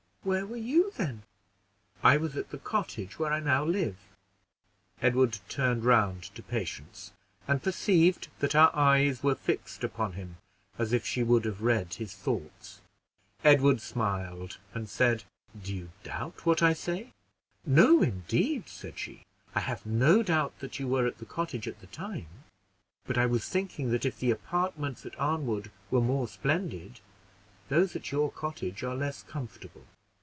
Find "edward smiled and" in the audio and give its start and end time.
13.43-14.87